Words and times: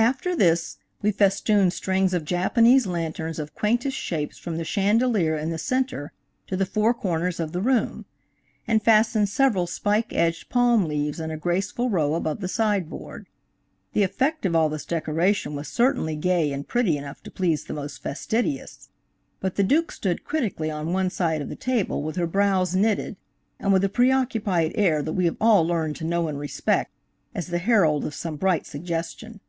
After 0.00 0.34
this, 0.34 0.78
we 1.02 1.12
festooned 1.12 1.74
strings 1.74 2.14
of 2.14 2.24
Japanese 2.24 2.86
lanterns 2.86 3.38
of 3.38 3.54
quaintest 3.54 3.96
shapes 3.98 4.38
from 4.38 4.56
the 4.56 4.64
chandelier 4.64 5.36
in 5.36 5.50
the 5.50 5.58
center 5.58 6.14
to 6.46 6.56
the 6.56 6.64
four 6.64 6.94
corners 6.94 7.38
of 7.38 7.52
the 7.52 7.60
room, 7.60 8.06
and 8.66 8.82
fastened 8.82 9.28
several 9.28 9.66
spike 9.66 10.10
edged 10.14 10.48
palm 10.48 10.86
leaves 10.86 11.20
in 11.20 11.30
a 11.30 11.36
graceful 11.36 11.90
row 11.90 12.14
above 12.14 12.40
the 12.40 12.48
sideboard. 12.48 13.28
The 13.92 14.02
effect 14.02 14.46
of 14.46 14.56
all 14.56 14.70
this 14.70 14.86
decoration 14.86 15.54
was 15.54 15.68
certainly 15.68 16.16
gay 16.16 16.50
and 16.50 16.66
pretty 16.66 16.96
enough 16.96 17.22
to 17.24 17.30
please 17.30 17.64
the 17.64 17.74
most 17.74 18.02
fastidious, 18.02 18.88
but 19.38 19.56
the 19.56 19.62
Duke 19.62 19.92
stood 19.92 20.24
critically 20.24 20.70
on 20.70 20.94
one 20.94 21.10
side 21.10 21.42
of 21.42 21.50
the 21.50 21.56
table 21.56 22.02
with 22.02 22.16
her 22.16 22.26
brows 22.26 22.74
knitted, 22.74 23.16
and 23.58 23.70
with 23.70 23.84
a 23.84 23.90
preoccupied 23.90 24.72
air 24.76 25.02
that 25.02 25.12
we 25.12 25.26
have 25.26 25.36
all 25.42 25.64
learned 25.66 25.96
to 25.96 26.04
know 26.04 26.26
and 26.26 26.38
respect, 26.38 26.90
as 27.34 27.48
the 27.48 27.58
herald 27.58 28.06
of 28.06 28.14
some 28.14 28.36
bright 28.36 28.64
suggestion. 28.66 29.40